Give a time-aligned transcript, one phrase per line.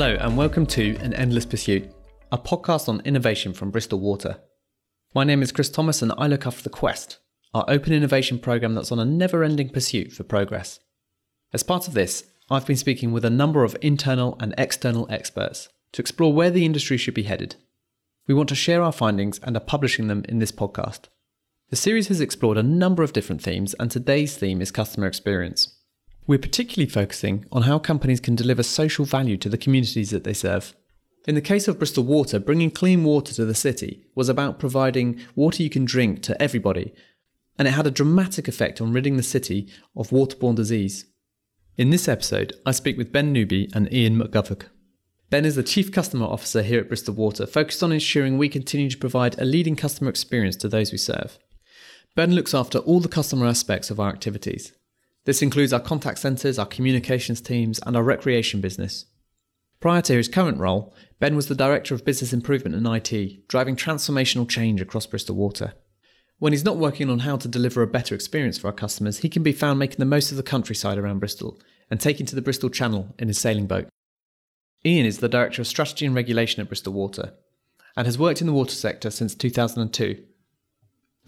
[0.00, 1.90] Hello, and welcome to An Endless Pursuit,
[2.30, 4.38] a podcast on innovation from Bristol Water.
[5.12, 7.18] My name is Chris Thomas, and I look after The Quest,
[7.52, 10.78] our open innovation program that's on a never ending pursuit for progress.
[11.52, 15.68] As part of this, I've been speaking with a number of internal and external experts
[15.90, 17.56] to explore where the industry should be headed.
[18.28, 21.06] We want to share our findings and are publishing them in this podcast.
[21.70, 25.76] The series has explored a number of different themes, and today's theme is customer experience.
[26.28, 30.34] We're particularly focusing on how companies can deliver social value to the communities that they
[30.34, 30.76] serve.
[31.26, 35.18] In the case of Bristol Water, bringing clean water to the city was about providing
[35.34, 36.92] water you can drink to everybody,
[37.58, 41.06] and it had a dramatic effect on ridding the city of waterborne disease.
[41.78, 44.64] In this episode, I speak with Ben Newby and Ian McGuffog.
[45.30, 48.90] Ben is the Chief Customer Officer here at Bristol Water, focused on ensuring we continue
[48.90, 51.38] to provide a leading customer experience to those we serve.
[52.14, 54.72] Ben looks after all the customer aspects of our activities,
[55.28, 59.04] this includes our contact centres, our communications teams, and our recreation business.
[59.78, 63.76] Prior to his current role, Ben was the Director of Business Improvement and IT, driving
[63.76, 65.74] transformational change across Bristol Water.
[66.38, 69.28] When he's not working on how to deliver a better experience for our customers, he
[69.28, 72.40] can be found making the most of the countryside around Bristol and taking to the
[72.40, 73.86] Bristol Channel in his sailing boat.
[74.82, 77.34] Ian is the Director of Strategy and Regulation at Bristol Water
[77.98, 80.24] and has worked in the water sector since 2002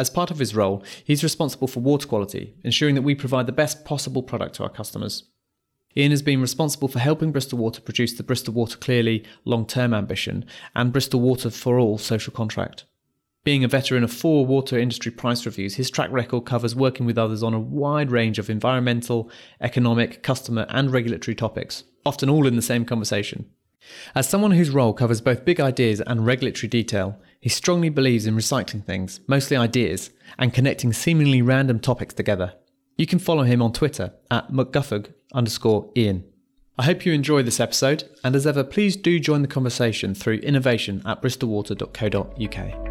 [0.00, 3.52] as part of his role, he's responsible for water quality, ensuring that we provide the
[3.52, 5.24] best possible product to our customers.
[5.96, 9.92] Ian has been responsible for helping Bristol Water produce the Bristol Water Clearly long term
[9.92, 12.84] ambition and Bristol Water for All social contract.
[13.42, 17.18] Being a veteran of four water industry price reviews, his track record covers working with
[17.18, 22.56] others on a wide range of environmental, economic, customer, and regulatory topics, often all in
[22.56, 23.46] the same conversation.
[24.14, 28.36] As someone whose role covers both big ideas and regulatory detail, he strongly believes in
[28.36, 32.52] recycling things, mostly ideas, and connecting seemingly random topics together.
[32.98, 36.24] You can follow him on Twitter at McGuffog underscore Ian.
[36.78, 40.36] I hope you enjoy this episode, and as ever, please do join the conversation through
[40.36, 42.90] innovation at bristolwater.co.uk.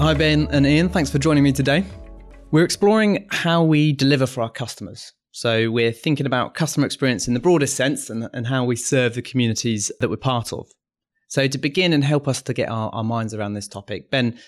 [0.00, 0.88] Hi, Ben and Ian.
[0.88, 1.84] Thanks for joining me today.
[2.52, 5.12] We're exploring how we deliver for our customers.
[5.36, 9.14] So we're thinking about customer experience in the broadest sense and, and how we serve
[9.14, 10.66] the communities that we're part of.
[11.28, 14.38] So to begin and help us to get our, our minds around this topic, Ben,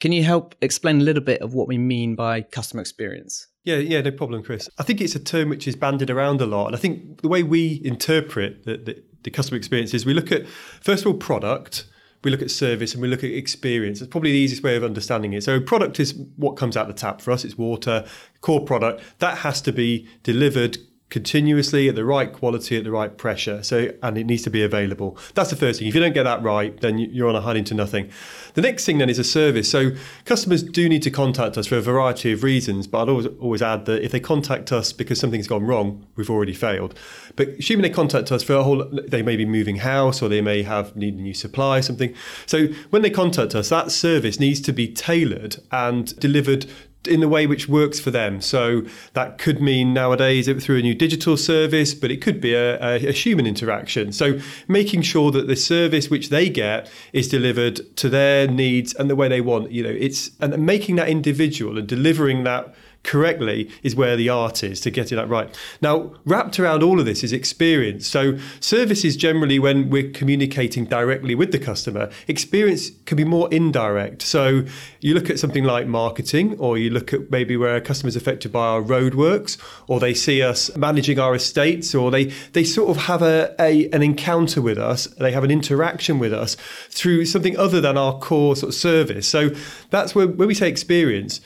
[0.00, 3.46] can you help explain a little bit of what we mean by customer experience?
[3.64, 4.70] Yeah, yeah, no problem, Chris.
[4.78, 6.68] I think it's a term which is banded around a lot.
[6.68, 10.32] And I think the way we interpret the, the, the customer experience is we look
[10.32, 10.48] at,
[10.80, 11.84] first of all, product,
[12.24, 14.00] we look at service and we look at experience.
[14.00, 15.42] It's probably the easiest way of understanding it.
[15.42, 17.44] So, product is what comes out the tap for us.
[17.44, 18.06] It's water,
[18.40, 20.78] core product that has to be delivered
[21.12, 23.62] continuously at the right quality at the right pressure.
[23.62, 25.18] So and it needs to be available.
[25.34, 25.86] That's the first thing.
[25.86, 28.10] If you don't get that right then you're on a hiding to nothing.
[28.54, 29.70] The next thing then is a service.
[29.70, 29.90] So
[30.24, 33.60] customers do need to contact us for a variety of reasons but i'd always, always
[33.60, 36.98] add that if they contact us because something's gone wrong we've already failed.
[37.36, 40.40] But assuming they contact us for a whole they may be moving house or they
[40.40, 42.14] may have need a new supply or something.
[42.46, 46.64] So when they contact us that service needs to be tailored and delivered
[47.06, 48.40] in the way which works for them.
[48.40, 48.82] So
[49.14, 53.08] that could mean nowadays through a new digital service, but it could be a, a,
[53.08, 54.12] a, human interaction.
[54.12, 59.10] So making sure that the service which they get is delivered to their needs and
[59.10, 59.72] the way they want.
[59.72, 62.74] You know, it's and making that individual and delivering that
[63.04, 65.56] correctly is where the art is to getting that right.
[65.80, 68.06] Now, wrapped around all of this is experience.
[68.06, 72.10] So, service is generally when we're communicating directly with the customer.
[72.28, 74.22] Experience can be more indirect.
[74.22, 74.64] So,
[75.00, 78.16] you look at something like marketing, or you look at maybe where a customer is
[78.16, 79.58] affected by our roadworks,
[79.88, 83.88] or they see us managing our estates, or they, they sort of have a, a
[83.90, 86.56] an encounter with us, they have an interaction with us
[86.88, 89.28] through something other than our core sort of service.
[89.28, 89.50] So,
[89.90, 91.40] that's where, when we say experience,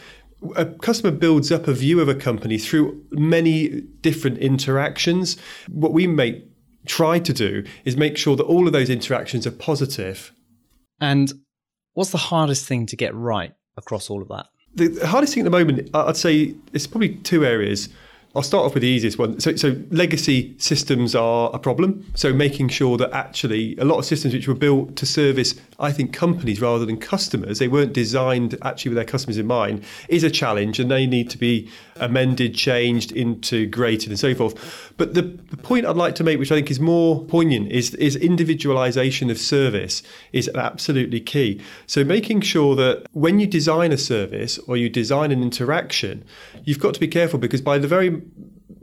[0.54, 5.36] a customer builds up a view of a company through many different interactions.
[5.68, 6.44] What we make
[6.86, 10.32] try to do is make sure that all of those interactions are positive.
[11.00, 11.32] And
[11.94, 14.46] what's the hardest thing to get right across all of that?
[14.74, 17.88] The hardest thing at the moment, I'd say, it's probably two areas.
[18.36, 19.40] I'll start off with the easiest one.
[19.40, 22.04] So, so, legacy systems are a problem.
[22.14, 25.90] So making sure that actually a lot of systems which were built to service, I
[25.90, 30.22] think, companies rather than customers, they weren't designed actually with their customers in mind, is
[30.22, 34.92] a challenge, and they need to be amended, changed, integrated, and so forth.
[34.98, 37.94] But the, the point I'd like to make, which I think is more poignant, is
[37.94, 40.02] is individualization of service
[40.34, 41.62] is absolutely key.
[41.86, 46.22] So making sure that when you design a service or you design an interaction,
[46.64, 48.22] you've got to be careful because by the very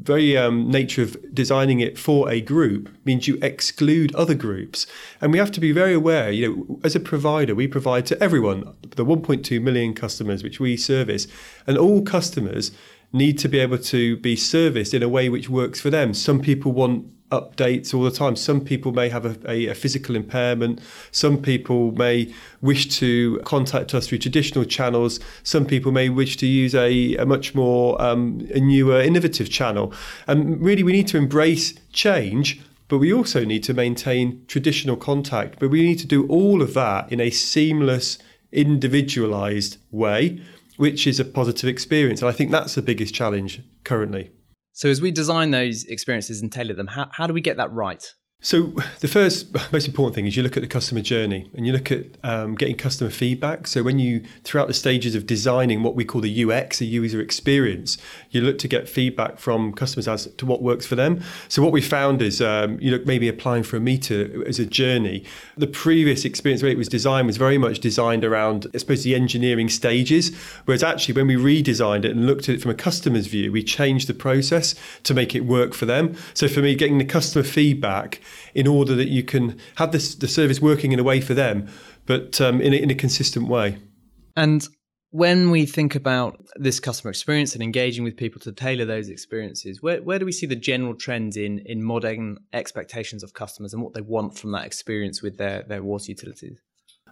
[0.04, 4.86] very um, nature of designing it for a group means you exclude other groups.
[5.22, 8.22] And we have to be very aware, you know, as a provider, we provide to
[8.22, 11.28] everyone, the 1.2 million customers which we service,
[11.66, 12.72] and all customers
[13.14, 16.14] need to be able to be serviced in a way which works for them.
[16.14, 18.36] Some people want updates all the time.
[18.36, 20.80] Some people may have a, a, a, physical impairment.
[21.12, 25.20] Some people may wish to contact us through traditional channels.
[25.42, 29.94] Some people may wish to use a, a much more um, a newer, innovative channel.
[30.28, 32.62] And really, we need to embrace change.
[32.90, 35.58] But we also need to maintain traditional contact.
[35.60, 38.20] But we need to do all of that in a seamless,
[38.52, 40.42] individualized way,
[40.78, 42.22] which is a positive experience.
[42.22, 44.32] And I think that's the biggest challenge currently.
[44.74, 47.72] So as we design those experiences and tailor them, how, how do we get that
[47.72, 48.04] right?
[48.44, 51.72] So the first most important thing is you look at the customer journey and you
[51.72, 53.68] look at um, getting customer feedback.
[53.68, 57.22] So when you throughout the stages of designing what we call the UX, a user
[57.22, 57.98] experience,
[58.32, 61.24] you look to get feedback from customers as to what works for them.
[61.48, 64.66] So what we found is um, you look maybe applying for a meter as a
[64.66, 65.24] journey.
[65.56, 69.16] The previous experience where it was designed was very much designed around I suppose the
[69.16, 70.36] engineering stages,
[70.66, 73.64] whereas actually when we redesigned it and looked at it from a customer's view, we
[73.64, 76.18] changed the process to make it work for them.
[76.34, 78.20] So for me, getting the customer feedback
[78.54, 81.68] in order that you can have this, the service working in a way for them,
[82.06, 83.78] but um, in, a, in a consistent way.
[84.36, 84.68] And
[85.12, 89.80] when we think about this customer experience and engaging with people to tailor those experiences,
[89.80, 93.84] where, where do we see the general trends in, in modern expectations of customers and
[93.84, 96.58] what they want from that experience with their, their water utilities?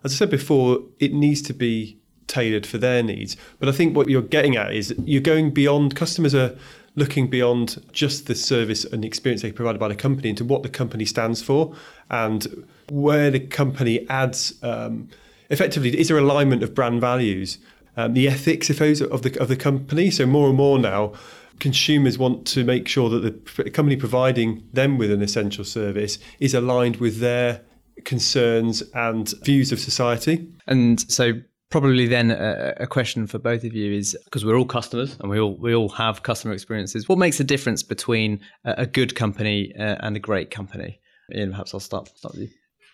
[0.04, 3.38] As I said before, it needs to be tailored for their needs.
[3.60, 6.58] But I think what you're getting at is you're going beyond customers are
[6.96, 10.70] looking beyond just the service and experience they provided by the company into what the
[10.70, 11.74] company stands for
[12.10, 15.08] and where the company adds um,
[15.50, 17.58] effectively is there alignment of brand values?
[17.98, 20.10] Um, the ethics if those of the of the company.
[20.12, 21.14] So more and more now
[21.60, 23.20] consumers want to make sure that
[23.56, 27.62] the company providing them with an essential service is aligned with their
[28.04, 30.52] concerns and views of society.
[30.66, 31.34] And so
[31.72, 35.30] probably then a, a, question for both of you is because we're all customers and
[35.30, 37.10] we all we all have customer experiences.
[37.10, 41.00] What makes a difference between a, a good company uh, and a great company?
[41.34, 42.50] Ian, perhaps I'll start, start with you.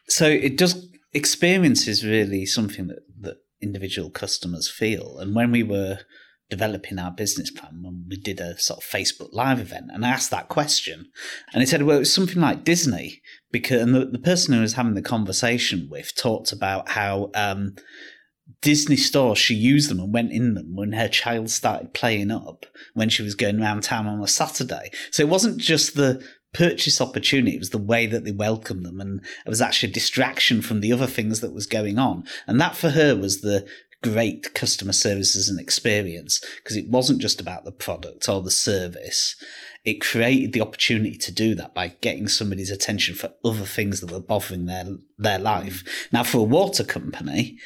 [0.07, 5.63] So it does experience is really something that that individual customers feel, and when we
[5.63, 5.99] were
[6.49, 10.09] developing our business plan when we did a sort of Facebook live event and I
[10.11, 11.11] asked that question
[11.51, 13.21] and he said well it was something like Disney
[13.51, 17.75] because and the, the person who was having the conversation with talked about how um,
[18.61, 22.65] Disney stores, she used them and went in them when her child started playing up
[22.93, 24.89] when she was going around town on a Saturday.
[25.11, 26.23] So it wasn't just the
[26.53, 28.99] purchase opportunity, it was the way that they welcomed them.
[28.99, 32.23] And it was actually a distraction from the other things that was going on.
[32.47, 33.67] And that for her was the
[34.03, 39.35] great customer services and experience because it wasn't just about the product or the service.
[39.85, 44.11] It created the opportunity to do that by getting somebody's attention for other things that
[44.11, 44.85] were bothering their
[45.17, 45.83] their life.
[46.11, 47.57] Now, for a water company,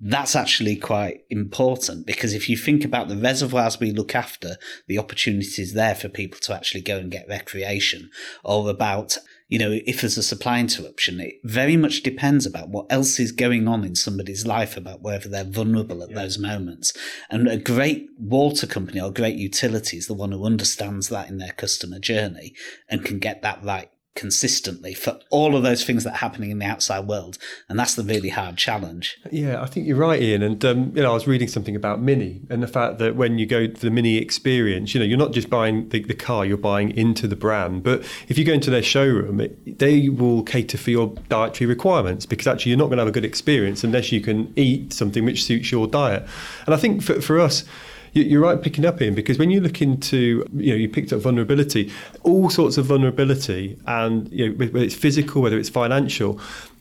[0.00, 4.56] that's actually quite important because if you think about the reservoirs we look after,
[4.86, 8.10] the opportunities there for people to actually go and get recreation,
[8.42, 9.18] or about
[9.48, 13.30] you know, if there's a supply interruption, it very much depends about what else is
[13.30, 16.16] going on in somebody's life about whether they're vulnerable at yeah.
[16.16, 16.92] those moments.
[17.30, 21.38] And a great water company or great utility is the one who understands that in
[21.38, 22.54] their customer journey
[22.88, 26.58] and can get that right consistently for all of those things that are happening in
[26.58, 27.38] the outside world.
[27.68, 29.18] And that's the really hard challenge.
[29.30, 30.42] Yeah i think you're right ian.
[30.42, 33.38] And um, you know i was reading something about mini and the fact that when
[33.38, 36.44] you go to the mini experience you know you're not just buying the, the car
[36.44, 37.82] you're buying into the brand.
[37.82, 42.26] But if you go into their showroom it, they will cater for your dietary requirements
[42.26, 45.24] because actually you're not going to have a good experience unless you can eat something
[45.24, 46.26] which suits your diet.
[46.66, 47.64] And i think for, for us
[48.14, 51.20] you're right picking up Ian because when you look into you know you picked up
[51.20, 51.92] vulnerability
[52.22, 56.40] all sorts of vulnerability and you know whether it's physical whether it's financial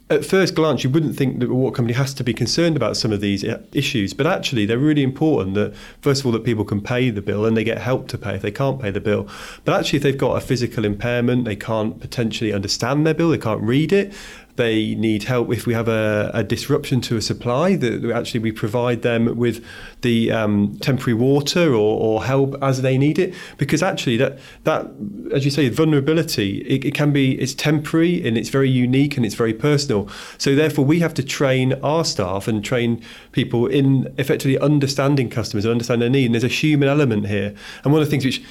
[0.09, 2.97] at first glance, you wouldn't think that a water company has to be concerned about
[2.97, 5.55] some of these uh, issues, but actually, they're really important.
[5.55, 8.17] That first of all, that people can pay the bill and they get help to
[8.17, 9.27] pay if they can't pay the bill.
[9.63, 13.37] But actually, if they've got a physical impairment, they can't potentially understand their bill, they
[13.37, 14.13] can't read it,
[14.55, 18.51] they need help if we have a, a disruption to a supply that actually we
[18.51, 19.65] provide them with
[20.01, 23.33] the um, temporary water or, or, help as they need it.
[23.57, 24.87] Because actually that that
[25.33, 29.25] as you say vulnerability it, it, can be it's temporary and it's very unique and
[29.25, 30.07] it's very personal.
[30.37, 35.65] So therefore we have to train our staff and train people in effectively understanding customers
[35.65, 36.25] and understand their need.
[36.25, 37.55] And there's a human element here.
[37.83, 38.43] And one of the things which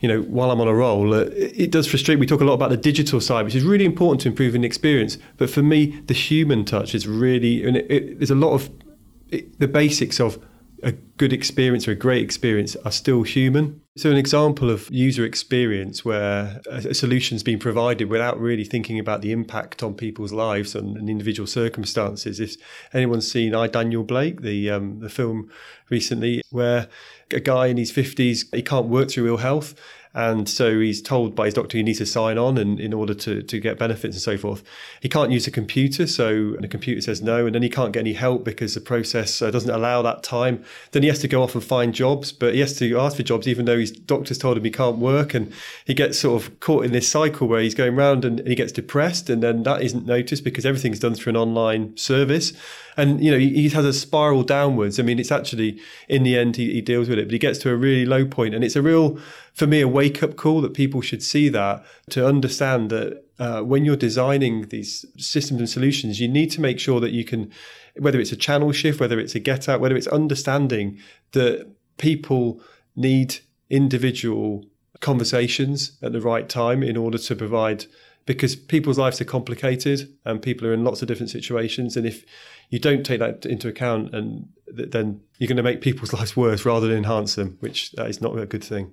[0.00, 2.18] you know while I'm on a roll uh, it does frustrate.
[2.18, 4.66] We talk a lot about the digital side which is really important to improving the
[4.66, 5.16] experience.
[5.38, 8.52] But but for me, the human touch is really, and it, it, there's a lot
[8.52, 8.68] of
[9.28, 10.44] it, the basics of
[10.82, 13.80] a good experience or a great experience are still human.
[13.96, 19.22] So, an example of user experience where a solution's been provided without really thinking about
[19.22, 22.40] the impact on people's lives and, and individual circumstances.
[22.40, 22.56] If
[22.92, 25.48] anyone's seen I Daniel Blake, the um, the film
[25.90, 26.88] recently, where
[27.30, 29.76] a guy in his fifties he can't work through ill health,
[30.16, 33.12] and so he's told by his doctor he needs to sign on and in order
[33.12, 34.62] to, to get benefits and so forth.
[35.02, 38.00] He can't use a computer, so the computer says no, and then he can't get
[38.00, 40.64] any help because the process uh, doesn't allow that time.
[40.92, 43.24] Then he has to go off and find jobs, but he has to ask for
[43.24, 45.52] jobs even though his doctor's told him he can't work, and
[45.84, 48.72] he gets sort of caught in this cycle where he's going round and he gets
[48.72, 52.54] depressed, and then that isn't noticed because everything's done through an online service
[52.96, 54.98] and you know he, he, has a spiral downwards.
[54.98, 57.58] I mean, it's actually in the end he, he deals with it, but he gets
[57.60, 59.18] to a really low point, and it's a real
[59.56, 63.62] for me a wake up call that people should see that to understand that uh,
[63.62, 67.50] when you're designing these systems and solutions, you need to make sure that you can,
[67.98, 70.98] whether it's a channel shift, whether it's a get out, whether it's understanding
[71.32, 72.60] that people
[72.94, 73.38] need
[73.70, 74.64] individual
[75.00, 77.86] conversations at the right time in order to provide
[78.26, 82.24] because people's lives are complicated and people are in lots of different situations and if
[82.70, 86.36] you don't take that into account, and th- then you're going to make people's lives
[86.36, 88.92] worse rather than enhance them, which that is not a good thing.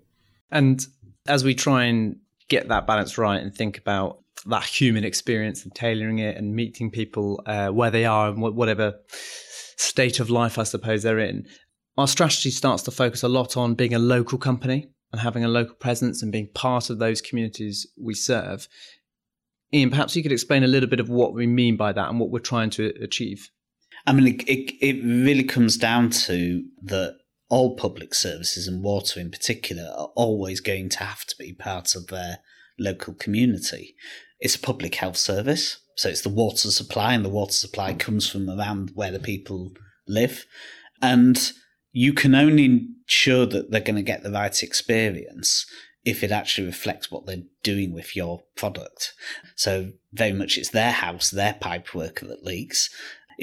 [0.53, 0.85] And
[1.27, 2.17] as we try and
[2.47, 6.91] get that balance right and think about that human experience and tailoring it and meeting
[6.91, 8.93] people uh, where they are and whatever
[9.77, 11.47] state of life I suppose they're in,
[11.97, 15.47] our strategy starts to focus a lot on being a local company and having a
[15.47, 18.67] local presence and being part of those communities we serve.
[19.73, 22.19] Ian, perhaps you could explain a little bit of what we mean by that and
[22.19, 23.49] what we're trying to achieve.
[24.05, 27.17] I mean, it, it, it really comes down to that
[27.53, 31.93] all public services and water in particular are always going to have to be part
[31.93, 32.39] of their
[32.79, 33.95] local community.
[34.39, 38.27] It's a public health service, so it's the water supply, and the water supply comes
[38.27, 39.71] from around where the people
[40.07, 40.47] live.
[40.99, 41.51] And
[41.91, 45.67] you can only ensure that they're going to get the right experience
[46.03, 49.13] if it actually reflects what they're doing with your product.
[49.55, 52.89] So very much it's their house, their pipework that leaks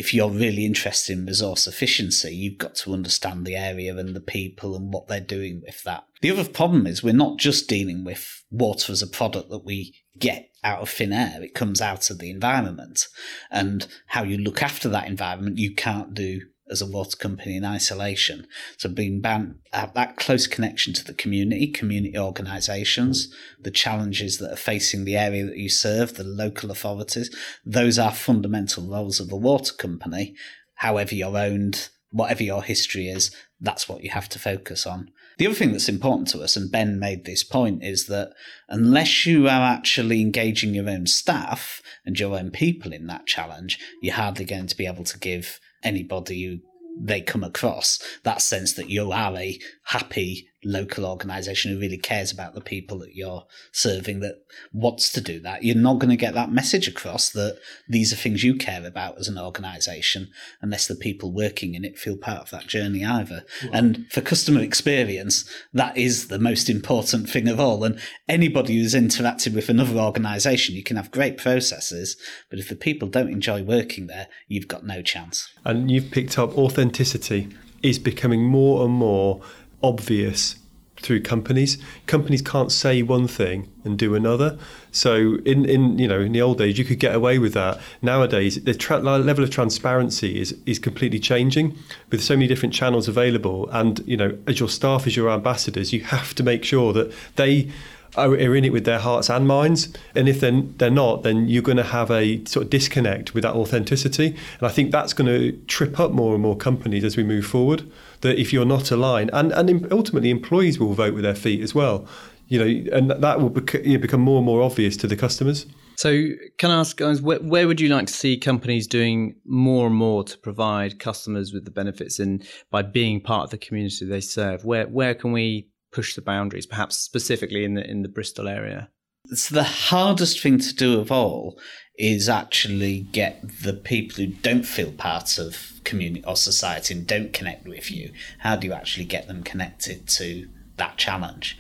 [0.01, 4.21] if you're really interested in resource efficiency, you've got to understand the area and the
[4.21, 6.05] people and what they're doing with that.
[6.23, 9.95] The other problem is we're not just dealing with water as a product that we
[10.19, 11.43] get out of thin air.
[11.43, 13.09] It comes out of the environment
[13.51, 16.41] and how you look after that environment, you can't do
[16.71, 18.47] as a water company in isolation.
[18.79, 24.39] So being bound uh, have that close connection to the community, community organisations, the challenges
[24.39, 27.35] that are facing the area that you serve, the local authorities,
[27.65, 30.35] those are fundamental roles of a water company.
[30.77, 35.11] However you're owned, whatever your history is, that's what you have to focus on.
[35.39, 38.33] The other thing that's important to us, and Ben made this point, is that
[38.69, 43.79] unless you are actually engaging your own staff and your own people in that challenge,
[44.03, 46.61] you're hardly going to be able to give anybody
[46.99, 52.31] they come across that sense that you are a happy local organization who really cares
[52.31, 55.63] about the people that you're serving that wants to do that.
[55.63, 59.19] You're not going to get that message across that these are things you care about
[59.19, 63.45] as an organization unless the people working in it feel part of that journey either.
[63.65, 63.71] Wow.
[63.73, 67.83] and for customer experience that is the most important thing of all.
[67.85, 67.99] And
[68.29, 72.17] anybody who's interacted with another organization you can have great processes
[72.51, 75.49] but if the people don't enjoy working there you've got no chance.
[75.65, 77.49] And you've picked up authenticity
[77.83, 79.41] is becoming more and more
[79.83, 80.57] obvious
[81.01, 81.79] through companies.
[82.07, 84.59] Companies can't say one thing and do another.
[84.93, 87.81] So in, in you know in the old days you could get away with that.
[88.03, 91.77] Nowadays the tra- level of transparency is is completely changing
[92.11, 93.69] with so many different channels available.
[93.71, 97.13] And you know as your staff as your ambassadors, you have to make sure that
[97.37, 97.71] they
[98.17, 99.89] are in it with their hearts and minds.
[100.15, 103.43] And if they're, they're not, then you're going to have a sort of disconnect with
[103.43, 104.27] that authenticity.
[104.59, 107.47] And I think that's going to trip up more and more companies as we move
[107.47, 107.89] forward.
[108.21, 111.75] That if you're not aligned, and, and ultimately employees will vote with their feet as
[111.75, 112.07] well.
[112.49, 115.67] You know, and that will bec- become more and more obvious to the customers.
[115.97, 119.87] So, can I ask, guys, where, where, would you like to see companies doing more
[119.87, 124.07] and more to provide customers with the benefits and by being part of the community
[124.07, 124.65] they serve?
[124.65, 128.89] Where where can we push the boundaries, perhaps specifically in the in the Bristol area?
[129.27, 131.59] So the hardest thing to do of all
[131.97, 137.33] is actually get the people who don't feel part of community or society and don't
[137.33, 138.13] connect with you.
[138.39, 141.59] How do you actually get them connected to that challenge?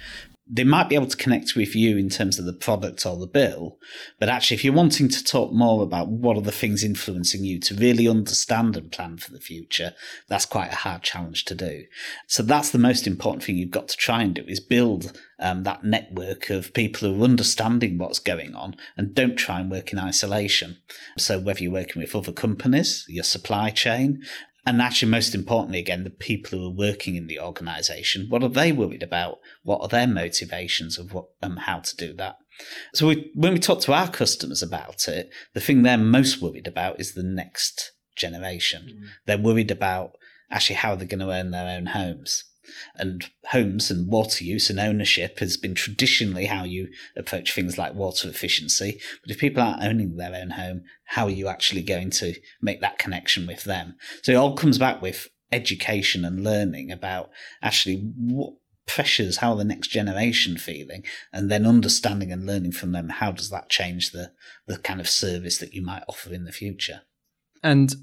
[0.52, 3.26] They might be able to connect with you in terms of the product or the
[3.26, 3.78] bill,
[4.18, 7.60] but actually, if you're wanting to talk more about what are the things influencing you
[7.60, 9.94] to really understand and plan for the future,
[10.28, 11.84] that's quite a hard challenge to do.
[12.26, 15.62] So that's the most important thing you've got to try and do is build um,
[15.62, 19.92] that network of people who are understanding what's going on and don't try and work
[19.92, 20.78] in isolation.
[21.16, 24.22] So whether you're working with other companies, your supply chain,
[24.66, 28.48] And actually, most importantly, again, the people who are working in the organisation, what are
[28.48, 29.38] they worried about?
[29.62, 32.36] What are their motivations of what um, how to do that?
[32.94, 36.66] So we, when we talk to our customers about it, the thing they're most worried
[36.66, 38.82] about is the next generation.
[38.86, 39.08] Mm.
[39.26, 40.12] They're worried about
[40.50, 42.44] actually how they're going to own their own homes.
[42.94, 47.94] And homes and water use and ownership has been traditionally how you approach things like
[47.94, 49.00] water efficiency.
[49.22, 52.80] But if people aren't owning their own home, how are you actually going to make
[52.80, 53.96] that connection with them?
[54.22, 57.30] So it all comes back with education and learning about
[57.62, 58.54] actually what
[58.86, 63.30] pressures, how are the next generation feeling, and then understanding and learning from them how
[63.30, 64.32] does that change the
[64.66, 67.02] the kind of service that you might offer in the future.
[67.62, 67.94] And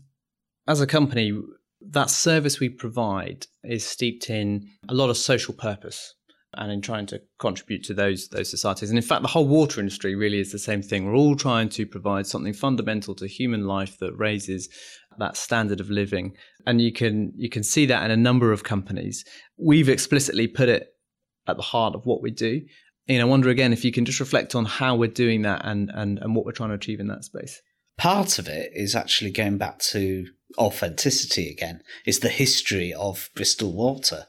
[0.68, 1.38] as a company,
[1.82, 6.16] that service we provide is steeped in a lot of social purpose
[6.56, 8.90] and in trying to contribute to those those societies.
[8.90, 11.06] And in fact, the whole water industry really is the same thing.
[11.06, 14.70] We're all trying to provide something fundamental to human life that raises
[15.20, 16.36] that standard of living.
[16.66, 19.24] And you can you can see that in a number of companies.
[19.58, 20.88] We've explicitly put it
[21.48, 22.62] at the heart of what we do.
[23.08, 25.92] And I wonder again if you can just reflect on how we're doing that and
[25.94, 27.62] and, and what we're trying to achieve in that space.
[27.98, 30.28] Part of it is actually going back to
[30.58, 31.82] authenticity again.
[32.06, 34.28] It's the history of Bristol Water.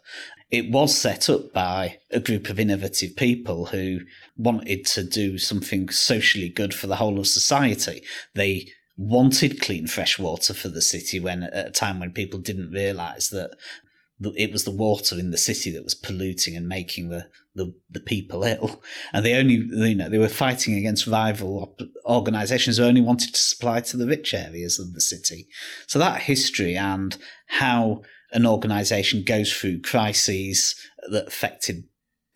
[0.51, 4.01] It was set up by a group of innovative people who
[4.37, 8.03] wanted to do something socially good for the whole of society.
[8.35, 12.73] They wanted clean fresh water for the city when at a time when people didn't
[12.73, 13.51] realize that
[14.21, 18.01] it was the water in the city that was polluting and making the, the, the
[18.01, 18.83] people ill.
[19.13, 23.41] And they only, you know, they were fighting against rival organizations who only wanted to
[23.41, 25.49] supply to the rich areas of the city.
[25.87, 30.75] So that history and how an organization goes through crises
[31.11, 31.85] that affected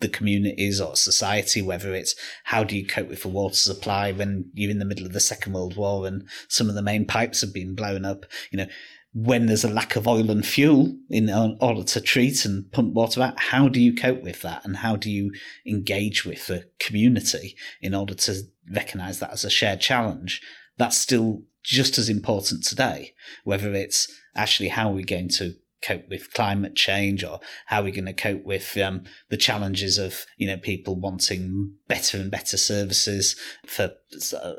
[0.03, 4.51] the communities or society, whether it's how do you cope with the water supply when
[4.53, 7.41] you're in the middle of the Second World War and some of the main pipes
[7.41, 8.67] have been blown up, you know,
[9.13, 11.29] when there's a lack of oil and fuel in
[11.61, 14.65] order to treat and pump water out, how do you cope with that?
[14.65, 15.31] And how do you
[15.65, 18.41] engage with the community in order to
[18.71, 20.41] recognize that as a shared challenge?
[20.77, 26.07] That's still just as important today, whether it's actually how are we going to cope
[26.09, 30.25] with climate change or how we're we going to cope with um, the challenges of
[30.37, 33.35] you know people wanting better and better services
[33.67, 33.91] for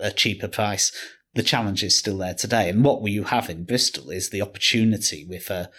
[0.00, 0.92] a cheaper price
[1.34, 2.68] the challenge is still there today.
[2.68, 5.70] And what you have in Bristol is the opportunity with a,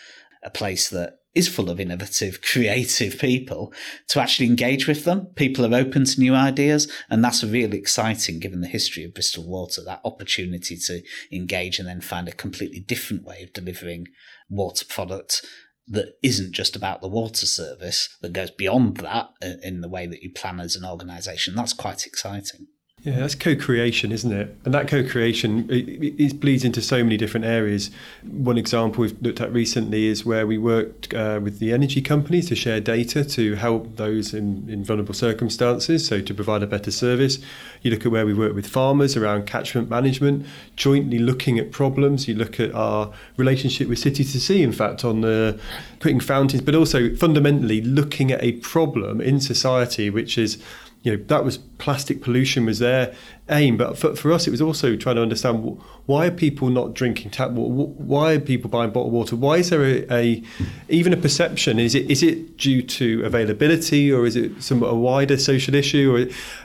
[0.43, 3.73] a place that is full of innovative, creative people
[4.07, 5.27] to actually engage with them.
[5.35, 9.47] People are open to new ideas, and that's really exciting given the history of Bristol
[9.47, 14.07] Water, that opportunity to engage and then find a completely different way of delivering
[14.49, 15.45] water product
[15.87, 20.23] that isn't just about the water service, that goes beyond that in the way that
[20.23, 21.55] you plan as an organisation.
[21.55, 22.67] That's quite exciting.
[23.05, 24.57] Yeah, that's co-creation, isn't it?
[24.65, 27.91] And that co-creation it, it, bleeds into so many different areas.
[28.23, 32.47] One example we've looked at recently is where we worked uh, with the energy companies
[32.47, 36.89] to share data to help those in, in vulnerable circumstances, so to provide a better
[36.89, 37.37] service.
[37.83, 42.27] You look at where we work with farmers around catchment management, jointly looking at problems.
[42.27, 45.59] You look at our relationship with City to Sea, in fact, on uh,
[45.99, 50.57] putting fountains, but also fundamentally looking at a problem in society, which is
[51.05, 53.13] you know that was plastic pollution was their
[53.49, 56.95] aim but for, for us it was also trying to understand why are people not
[56.95, 59.35] drinking tap water why are people buying bottled water?
[59.35, 60.43] Why is there a, a
[60.89, 64.95] even a perception is it is it due to availability or is it some a
[64.95, 66.17] wider social issue or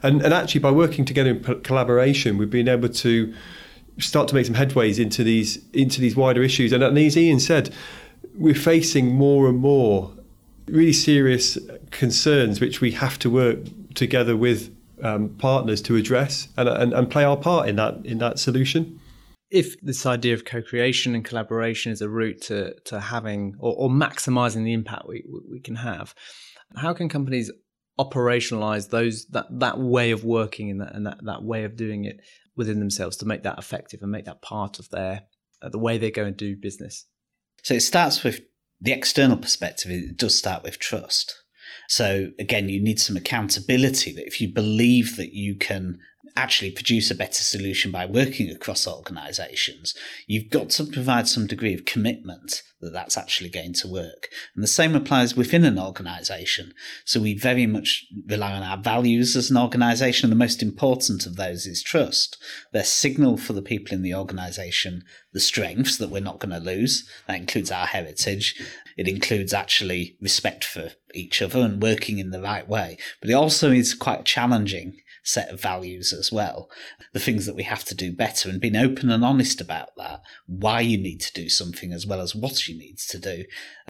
[0.02, 3.32] and, and actually by working together in collaboration we've been able to
[3.98, 6.72] start to make some headways into these into these wider issues.
[6.72, 7.74] And as Ian said
[8.34, 10.12] we're facing more and more
[10.66, 11.58] really serious
[11.90, 13.58] concerns which we have to work
[13.94, 18.18] together with um, partners to address and, and, and play our part in that in
[18.18, 19.00] that solution.
[19.50, 23.88] If this idea of co-creation and collaboration is a route to to having or, or
[23.88, 26.14] maximizing the impact we we can have,
[26.76, 27.50] how can companies
[27.98, 32.04] operationalize those that that way of working and that and that, that way of doing
[32.04, 32.20] it
[32.56, 35.22] within themselves to make that effective and make that part of their
[35.62, 37.06] uh, the way they go and do business?
[37.62, 38.40] So it starts with
[38.80, 39.90] the external perspective.
[39.90, 41.39] It does start with trust.
[41.88, 45.98] So again, you need some accountability that if you believe that you can
[46.36, 49.94] actually produce a better solution by working across organizations,
[50.26, 54.28] you've got to provide some degree of commitment that that's actually going to work.
[54.54, 56.72] And the same applies within an organization.
[57.04, 60.30] So we very much rely on our values as an organization.
[60.30, 62.38] The most important of those is trust.
[62.72, 66.64] They're signal for the people in the organization, the strengths that we're not going to
[66.64, 67.08] lose.
[67.26, 68.60] That includes our heritage.
[68.96, 72.96] It includes actually respect for each other and working in the right way.
[73.20, 76.70] But it also is quite challenging set of values as well.
[77.12, 80.22] The things that we have to do better and being open and honest about that,
[80.46, 83.44] why you need to do something as well as what you need to do.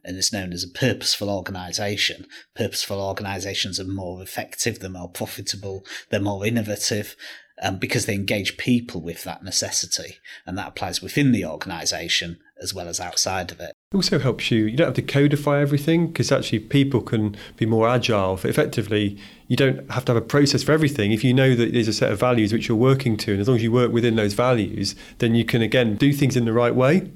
[0.05, 2.27] And it's known as a purposeful organisation.
[2.55, 7.17] Purposeful organisations are more effective, they're more profitable, they're more innovative.
[7.63, 10.17] Um, because they engage people with that necessity,
[10.47, 13.73] and that applies within the organisation as well as outside of it.
[13.93, 17.67] It also helps you, you don't have to codify everything because actually people can be
[17.67, 18.35] more agile.
[18.45, 19.19] Effectively,
[19.49, 21.13] you don't have to have a process for everything.
[21.13, 23.49] If you know that there's a set of values which you're working to, and as
[23.49, 26.53] long as you work within those values, then you can again do things in the
[26.53, 27.11] right way.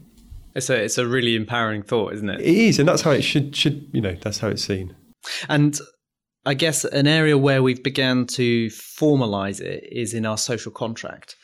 [0.55, 2.41] It's a it's a really empowering thought, isn't it?
[2.41, 4.95] It is, and that's how it should should you know that's how it's seen.
[5.49, 5.79] And
[6.47, 11.37] I guess an area where we've began to formalize it is in our social contract.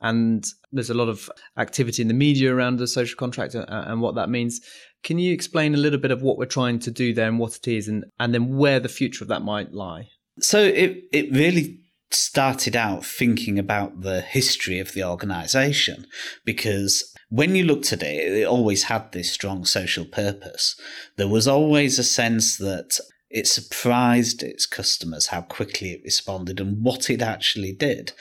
[0.00, 4.14] And there's a lot of activity in the media around the social contract and, what
[4.14, 4.60] that means.
[5.02, 7.56] Can you explain a little bit of what we're trying to do there and what
[7.56, 10.08] it is, and, and then where the future of that might lie?
[10.40, 11.80] So it, it really
[12.10, 16.06] started out thinking about the history of the organization
[16.44, 20.80] because when you looked at it, it always had this strong social purpose.
[21.16, 22.98] There was always a sense that
[23.30, 28.12] it surprised its customers how quickly it responded and what it actually did.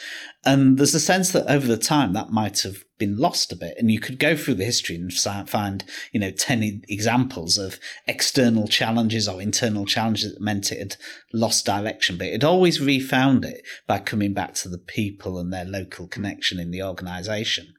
[0.46, 3.76] And there's a sense that over the time that might have been lost a bit.
[3.78, 8.68] And you could go through the history and find, you know, 10 examples of external
[8.68, 10.96] challenges or internal challenges that meant it had
[11.32, 15.66] lost direction, but it always refound it by coming back to the people and their
[15.66, 17.74] local connection in the organization.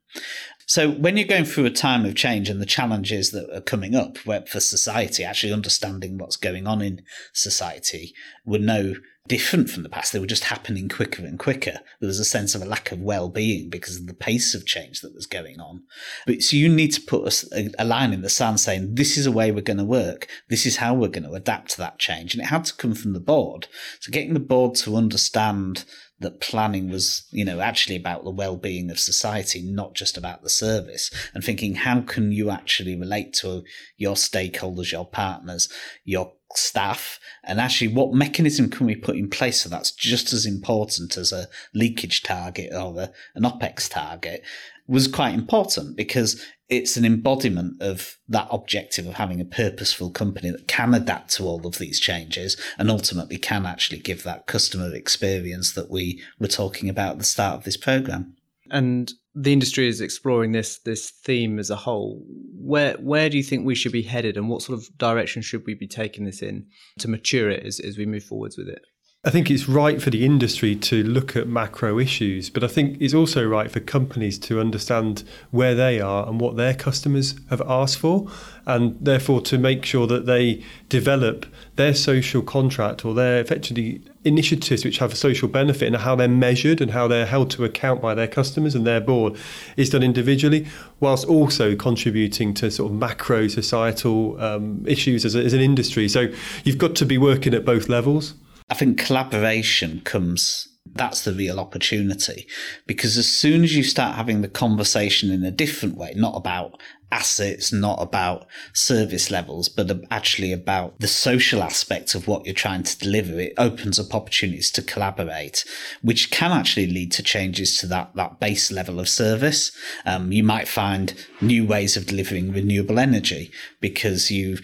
[0.68, 3.94] So when you're going through a time of change and the challenges that are coming
[3.94, 7.00] up for society, actually understanding what's going on in
[7.32, 8.12] society
[8.44, 10.12] were no different from the past.
[10.12, 11.80] They were just happening quicker and quicker.
[12.00, 15.00] There was a sense of a lack of well-being because of the pace of change
[15.00, 15.84] that was going on.
[16.26, 19.24] But so you need to put a, a line in the sand saying, this is
[19.24, 20.28] a way we're going to work.
[20.50, 22.34] This is how we're going to adapt to that change.
[22.34, 23.68] And it had to come from the board.
[24.00, 25.86] So getting the board to understand
[26.20, 30.50] that planning was, you know, actually about the well-being of society, not just about the
[30.50, 33.62] service, and thinking how can you actually relate to
[33.96, 35.68] your stakeholders, your partners,
[36.04, 40.46] your staff, and actually what mechanism can we put in place so that's just as
[40.46, 44.42] important as a leakage target or a, an OPEX target
[44.88, 50.50] was quite important because it's an embodiment of that objective of having a purposeful company
[50.50, 54.94] that can adapt to all of these changes and ultimately can actually give that customer
[54.94, 58.34] experience that we were talking about at the start of this program.
[58.70, 62.22] And the industry is exploring this this theme as a whole.
[62.54, 65.64] Where where do you think we should be headed, and what sort of direction should
[65.64, 66.66] we be taking this in
[66.98, 68.82] to mature it as, as we move forwards with it?
[69.28, 72.96] I think it's right for the industry to look at macro issues, but I think
[72.98, 77.60] it's also right for companies to understand where they are and what their customers have
[77.68, 78.26] asked for,
[78.64, 81.44] and therefore to make sure that they develop
[81.76, 86.26] their social contract or their effectively initiatives which have a social benefit and how they're
[86.26, 89.36] measured and how they're held to account by their customers and their board
[89.76, 90.66] is done individually,
[91.00, 96.08] whilst also contributing to sort of macro societal um, issues as, a, as an industry.
[96.08, 96.32] So
[96.64, 98.32] you've got to be working at both levels.
[98.70, 102.46] I think collaboration comes that's the real opportunity
[102.86, 106.80] because as soon as you start having the conversation in a different way, not about
[107.10, 112.82] assets, not about service levels, but actually about the social aspect of what you're trying
[112.82, 115.64] to deliver, it opens up opportunities to collaborate,
[116.02, 119.72] which can actually lead to changes to that, that base level of service.
[120.04, 123.50] Um, you might find new ways of delivering renewable energy
[123.80, 124.58] because you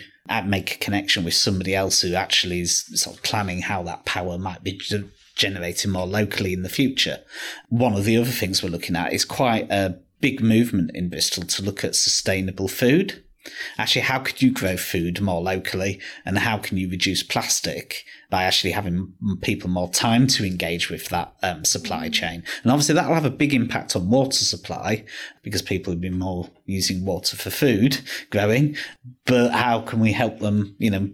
[0.47, 4.39] make a connection with somebody else who actually is sort of planning how that power
[4.39, 4.81] might be
[5.35, 7.21] generating more locally in the future.
[7.69, 11.45] One of the other things we're looking at is quite a big movement in Bristol
[11.45, 13.23] to look at sustainable food.
[13.77, 18.45] Actually, how could you grow food more locally and how can you reduce plastic by
[18.45, 22.43] actually having people more time to engage with that um, supply chain?
[22.63, 25.05] And obviously, that will have a big impact on water supply
[25.43, 28.00] because people will be more using water for food
[28.31, 28.77] growing.
[29.27, 31.09] But how can we help them, you know,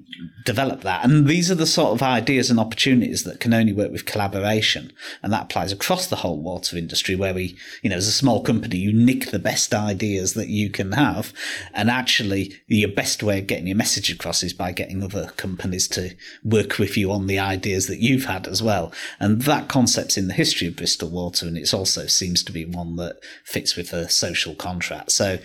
[0.44, 1.04] develop that?
[1.04, 4.92] And these are the sort of ideas and opportunities that can only work with collaboration.
[5.22, 8.42] And that applies across the whole water industry where we, you know, as a small
[8.42, 11.32] company, you nick the best ideas that you can have.
[11.72, 15.86] And actually, your best way of getting your message across is by getting other companies
[15.88, 18.92] to work with you on the ideas that you've had as well.
[19.20, 21.46] And that concept's in the history of Bristol Water.
[21.46, 25.12] And it also seems to be one that fits with the social contract.
[25.12, 25.38] So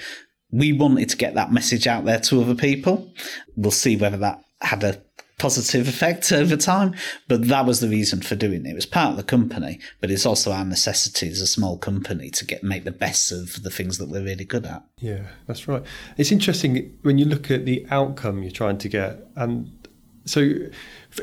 [0.52, 3.12] we wanted to get that message out there to other people.
[3.56, 5.02] We'll see whether that had a
[5.38, 6.96] positive effect over time,
[7.28, 8.70] but that was the reason for doing it.
[8.70, 12.30] It was part of the company, but it's also our necessity as a small company
[12.32, 14.84] to get make the best of the things that we're really good at.
[15.00, 15.84] Yeah, that's right.
[16.18, 19.88] It's interesting when you look at the outcome you're trying to get, and
[20.26, 20.54] so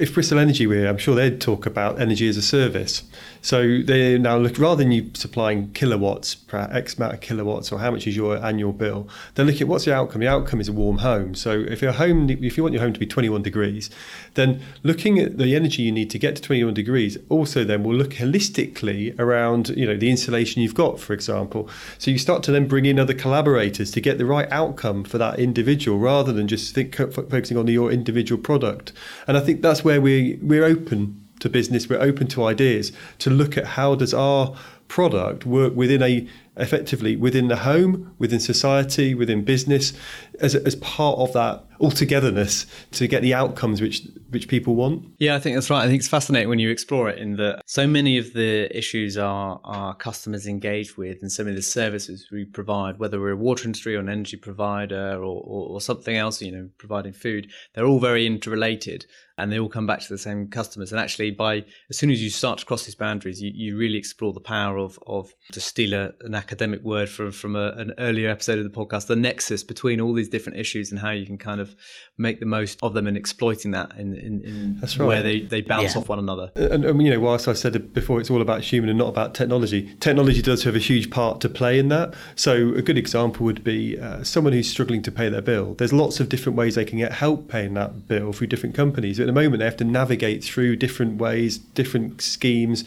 [0.00, 3.02] if Bristol Energy were, I'm sure they'd talk about energy as a service.
[3.42, 7.80] So they now look rather than you supplying kilowatts per X amount of kilowatts or
[7.80, 10.20] how much is your annual bill, they're looking at what's the outcome.
[10.20, 11.34] The outcome is a warm home.
[11.34, 13.90] So if your home, if you want your home to be 21 degrees,
[14.34, 17.94] then looking at the energy you need to get to 21 degrees, also then will
[17.94, 21.68] look holistically around you know the insulation you've got, for example.
[21.98, 25.18] So you start to then bring in other collaborators to get the right outcome for
[25.18, 28.92] that individual, rather than just think, focusing on your individual product.
[29.26, 33.30] And I think that's where we we're open to business, we're open to ideas to
[33.30, 34.56] look at how does our
[34.92, 36.28] product work within a
[36.58, 39.94] effectively within the home, within society, within business,
[40.40, 45.02] as, as part of that altogetherness to get the outcomes which which people want.
[45.18, 45.82] Yeah, I think that's right.
[45.82, 49.16] I think it's fascinating when you explore it in that so many of the issues
[49.16, 53.30] our our customers engage with and so many of the services we provide, whether we're
[53.30, 57.14] a water industry or an energy provider or, or, or something else, you know, providing
[57.14, 59.06] food, they're all very interrelated
[59.38, 60.92] and they all come back to the same customers.
[60.92, 63.98] And actually, by as soon as you start to cross these boundaries, you, you really
[63.98, 67.92] explore the power of of to steal a, an academic word from from a, an
[67.98, 71.26] earlier episode of the podcast, the nexus between all these different issues and how you
[71.26, 71.74] can kind of
[72.18, 74.98] make the most of them and exploiting that in, in, in right.
[75.00, 76.00] where they, they bounce yeah.
[76.00, 76.50] off one another.
[76.54, 79.08] And, and, you know, whilst I said it before, it's all about human and not
[79.08, 79.94] about technology.
[80.00, 82.14] Technology does have a huge part to play in that.
[82.36, 85.74] So a good example would be uh, someone who's struggling to pay their bill.
[85.74, 89.18] There's lots of different ways they can get help paying that bill through different companies.
[89.18, 92.84] But At the moment, they have to navigate through different ways, different schemes.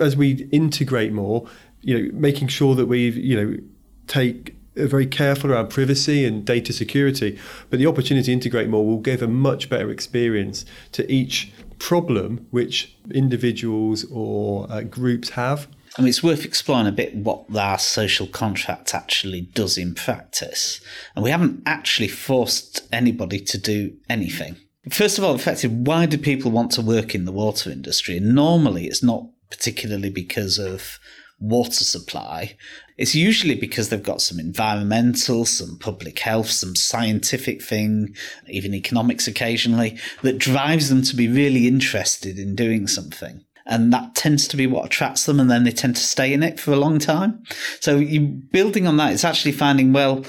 [0.00, 1.46] As we integrate more,
[1.80, 3.56] you know, making sure that we, you know,
[4.06, 9.00] take very careful around privacy and data security, but the opportunity to integrate more will
[9.00, 15.66] give a much better experience to each problem which individuals or uh, groups have.
[15.98, 20.80] I mean, it's worth exploring a bit what our social contract actually does in practice.
[21.14, 24.56] And we haven't actually forced anybody to do anything.
[24.90, 28.16] First of all, effectively, why do people want to work in the water industry?
[28.16, 30.98] And Normally, it's not particularly because of
[31.38, 32.56] water supply,
[32.96, 38.16] it's usually because they've got some environmental, some public health, some scientific thing,
[38.48, 43.44] even economics occasionally, that drives them to be really interested in doing something.
[43.66, 46.42] And that tends to be what attracts them, and then they tend to stay in
[46.42, 47.42] it for a long time.
[47.80, 50.24] So you building on that, it's actually finding, well,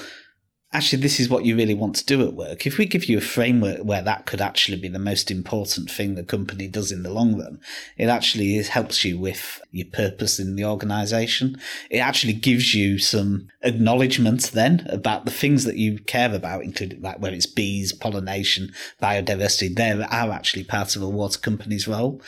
[0.74, 2.66] actually this is what you really want to do at work.
[2.66, 6.14] If we give you a framework where that could actually be the most important thing
[6.14, 7.60] the company does in the long run
[7.96, 11.56] it actually helps you with your purpose in the organization.
[11.90, 17.00] It actually gives you some acknowledgement then about the things that you care about including
[17.00, 22.20] like whether it's bees pollination biodiversity they are actually part of a water company's role.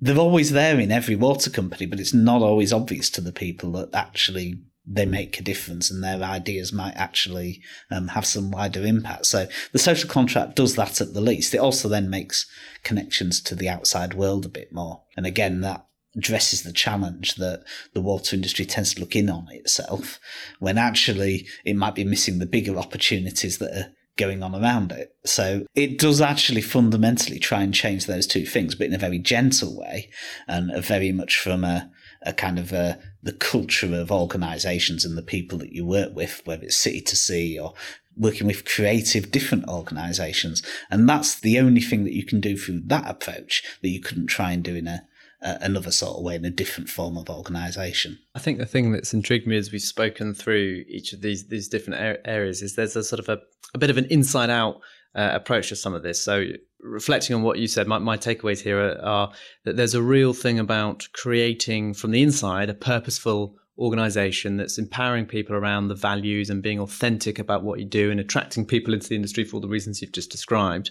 [0.00, 3.72] They're always there in every water company, but it's not always obvious to the people
[3.72, 8.84] that actually they make a difference and their ideas might actually um, have some wider
[8.84, 9.26] impact.
[9.26, 11.54] So the social contract does that at the least.
[11.54, 12.46] It also then makes
[12.84, 15.02] connections to the outside world a bit more.
[15.16, 15.84] And again, that
[16.16, 20.18] addresses the challenge that the water industry tends to look in on itself
[20.58, 25.14] when actually it might be missing the bigger opportunities that are going on around it.
[25.24, 29.18] So it does actually fundamentally try and change those two things, but in a very
[29.18, 30.10] gentle way
[30.48, 31.90] and very much from a
[32.22, 36.42] a kind of a, the culture of organisations and the people that you work with,
[36.44, 37.74] whether it's city to sea or
[38.16, 40.62] working with creative different organisations.
[40.90, 44.26] And that's the only thing that you can do through that approach that you couldn't
[44.26, 45.06] try and do in a,
[45.40, 48.18] another sort of way in a different form of organisation.
[48.34, 51.68] I think the thing that's intrigued me as we've spoken through each of these these
[51.68, 53.38] different areas is there's a sort of a,
[53.74, 54.80] a bit of an inside out
[55.14, 56.20] uh, approach to some of this.
[56.22, 56.44] So
[56.80, 59.32] reflecting on what you said, my, my takeaways here are, are,
[59.64, 65.24] that there's a real thing about creating from the inside a purposeful organization that's empowering
[65.24, 69.08] people around the values and being authentic about what you do and attracting people into
[69.08, 70.90] the industry for all the reasons you've just described.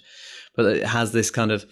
[0.55, 1.65] But it has this kind of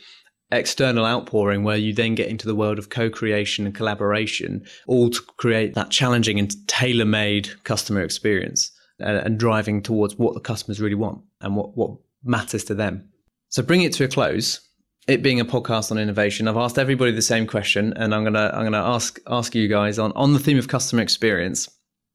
[0.51, 5.21] external outpouring where you then get into the world of co-creation and collaboration all to
[5.37, 10.95] create that challenging and tailor-made customer experience and, and driving towards what the customers really
[10.95, 13.09] want and what, what matters to them
[13.49, 14.61] so bring it to a close.
[15.07, 18.49] It being a podcast on innovation, I've asked everybody the same question, and I'm gonna
[18.53, 21.69] I'm gonna ask ask you guys on on the theme of customer experience.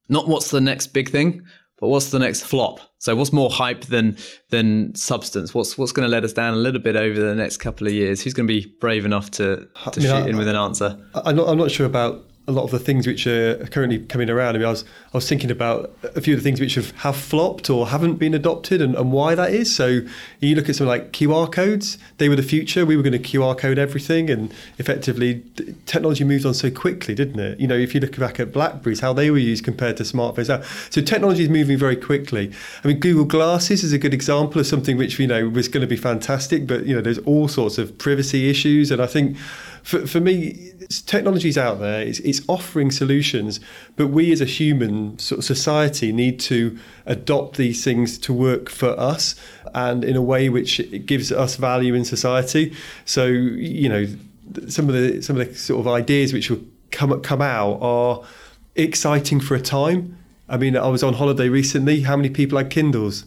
[0.08, 1.42] Not what's the next big thing,
[1.80, 2.80] but what's the next flop?
[2.98, 4.16] So what's more hype than
[4.50, 5.54] than substance?
[5.54, 7.92] What's what's going to let us down a little bit over the next couple of
[7.94, 8.22] years?
[8.22, 10.56] Who's going to be brave enough to to I mean, shoot I, in with an
[10.56, 10.98] answer?
[11.14, 14.28] I'm not I'm not sure about a lot of the things which are currently coming
[14.28, 14.56] around.
[14.56, 16.90] I mean, I was I was thinking about a few of the things which have,
[16.98, 19.74] have flopped or haven't been adopted and, and why that is.
[19.74, 20.00] So
[20.40, 22.84] you look at something like QR codes; they were the future.
[22.84, 25.42] We were going to QR code everything, and effectively,
[25.86, 27.60] technology moved on so quickly, didn't it?
[27.60, 30.40] You know, if you look back at Blackberries, how they were used compared to smartphones.
[30.92, 32.52] So technology is moving very quickly.
[32.84, 35.82] I mean, Google Glasses is a good example of something which you know was going
[35.82, 39.36] to be fantastic, but you know, there's all sorts of privacy issues, and I think
[39.82, 40.72] for, for me,
[41.06, 43.60] technology's out there, it's, it's offering solutions,
[43.96, 48.68] but we as a human sort of society need to adopt these things to work
[48.68, 49.34] for us
[49.74, 52.74] and in a way which gives us value in society.
[53.04, 54.06] So, you know,
[54.68, 58.22] some of the some of the sort of ideas which will come come out are
[58.74, 60.16] exciting for a time.
[60.48, 62.00] I mean, I was on holiday recently.
[62.00, 63.24] How many people had Kindles?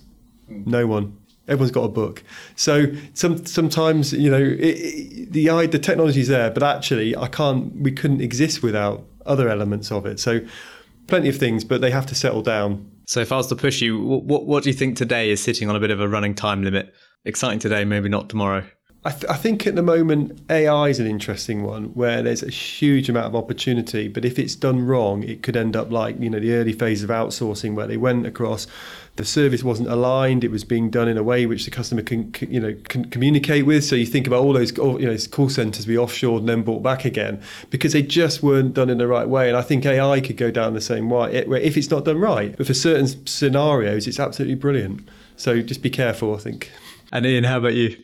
[0.49, 2.23] No one everyone's got a book.
[2.55, 7.75] So some sometimes you know it, it, the the technology's there, but actually I can't.
[7.75, 10.19] We couldn't exist without other elements of it.
[10.19, 10.41] So
[11.07, 12.89] plenty of things, but they have to settle down.
[13.05, 15.69] So if I was to push you, what what do you think today is sitting
[15.69, 16.93] on a bit of a running time limit?
[17.25, 18.65] Exciting today, maybe not tomorrow.
[19.05, 22.49] I, th- I, think at the moment AI is an interesting one where there's a
[22.49, 26.29] huge amount of opportunity, but if it's done wrong, it could end up like you
[26.29, 28.65] know the early phase of outsourcing where they went across,
[29.17, 32.33] the service wasn't aligned, it was being done in a way which the customer can
[32.39, 33.83] you know can communicate with.
[33.83, 36.81] So you think about all those you know call centres we offshored and then brought
[36.81, 39.49] back again because they just weren't done in the right way.
[39.49, 42.55] And I think AI could go down the same way if it's not done right.
[42.55, 45.05] But for certain scenarios, it's absolutely brilliant.
[45.35, 46.71] So just be careful, I think.
[47.13, 47.95] And Ian, how about you?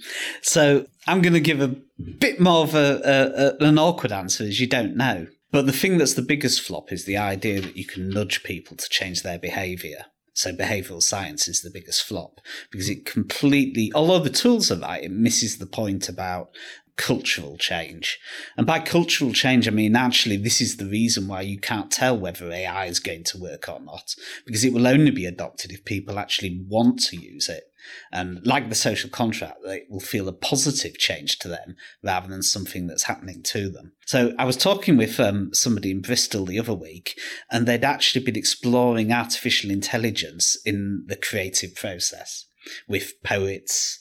[0.43, 1.75] So I'm going to give a
[2.19, 5.25] bit more of a, a, an awkward answer, as you don't know.
[5.51, 8.77] But the thing that's the biggest flop is the idea that you can nudge people
[8.77, 10.05] to change their behaviour.
[10.33, 12.39] So behavioural science is the biggest flop
[12.71, 16.51] because it completely, although the tools are right, it misses the point about
[16.95, 18.19] cultural change.
[18.57, 22.15] And by cultural change, I mean actually this is the reason why you can't tell
[22.15, 24.13] whether AI is going to work or not,
[24.45, 27.63] because it will only be adopted if people actually want to use it.
[28.12, 32.43] And like the social contract, they will feel a positive change to them rather than
[32.43, 33.93] something that's happening to them.
[34.06, 37.17] So I was talking with um, somebody in Bristol the other week,
[37.52, 42.45] and they'd actually been exploring artificial intelligence in the creative process
[42.88, 43.99] with poets,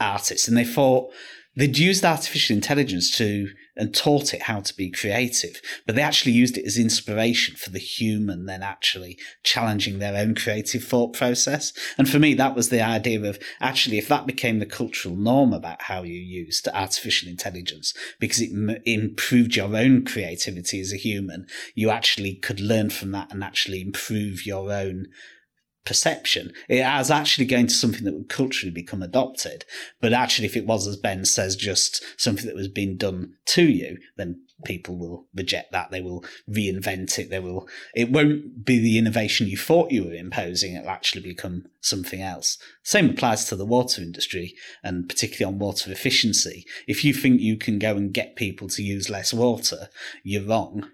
[0.00, 1.12] artists, and they thought
[1.56, 6.32] they'd used artificial intelligence to and taught it how to be creative, but they actually
[6.32, 11.72] used it as inspiration for the human then actually challenging their own creative thought process.
[11.98, 15.52] And for me, that was the idea of actually, if that became the cultural norm
[15.52, 20.96] about how you used artificial intelligence, because it m- improved your own creativity as a
[20.96, 25.06] human, you actually could learn from that and actually improve your own
[25.84, 26.52] perception.
[26.68, 29.64] It is actually going to something that would culturally become adopted.
[30.00, 33.64] But actually, if it was, as Ben says, just something that was being done to
[33.64, 35.90] you, then people will reject that.
[35.90, 37.28] They will reinvent it.
[37.28, 40.74] They will, it won't be the innovation you thought you were imposing.
[40.74, 42.56] It'll actually become something else.
[42.82, 46.64] Same applies to the water industry and particularly on water efficiency.
[46.86, 49.88] If you think you can go and get people to use less water,
[50.22, 50.88] you're wrong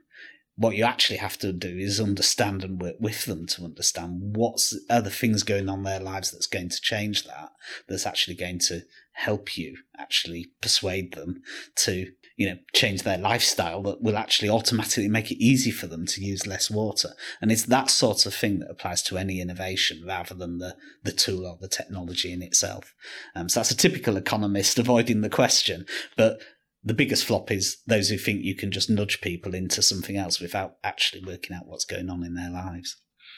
[0.57, 4.79] what you actually have to do is understand and work with them to understand what's
[4.91, 7.51] other things going on in their lives that's going to change that
[7.89, 8.83] that's actually going to
[9.13, 11.43] help you actually persuade them
[11.77, 16.07] to you know change their lifestyle that will actually automatically make it easy for them
[16.07, 17.11] to use less water.
[17.43, 21.13] And it's that sort of thing that applies to any innovation rather than the the
[21.13, 22.95] tool or the technology in itself.
[23.35, 25.85] Um, so that's a typical economist avoiding the question.
[26.17, 26.41] But
[26.83, 30.41] the biggest flop is those who think you can just nudge people into something else
[30.41, 32.97] without actually working out what's going on in their lives.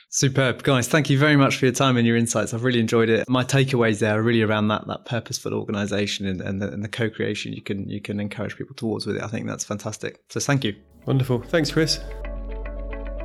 [0.08, 0.88] Superb, guys!
[0.88, 2.52] Thank you very much for your time and your insights.
[2.52, 3.26] I've really enjoyed it.
[3.28, 6.88] My takeaways there are really around that that purposeful organisation and, and, the, and the
[6.88, 9.22] co-creation you can you can encourage people towards with it.
[9.22, 10.20] I think that's fantastic.
[10.28, 10.74] So thank you.
[11.06, 11.42] Wonderful.
[11.42, 11.98] Thanks, Chris.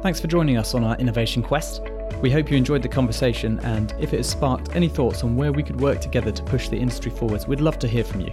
[0.01, 1.81] Thanks for joining us on our innovation quest.
[2.21, 5.51] We hope you enjoyed the conversation, and if it has sparked any thoughts on where
[5.51, 8.31] we could work together to push the industry forwards, we'd love to hear from you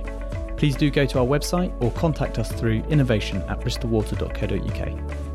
[0.65, 5.34] please do go to our website or contact us through innovation at bristolwater.co.uk.